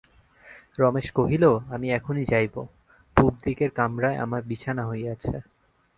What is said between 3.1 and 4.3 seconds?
পূবদিকের কামরায়